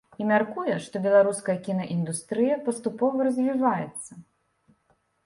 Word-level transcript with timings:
І 0.23 0.27
мяркуе, 0.27 0.77
што 0.85 1.01
беларуская 1.03 1.55
кінаіндустрыя 1.67 2.57
паступова 2.65 3.29
развіваецца. 3.29 4.11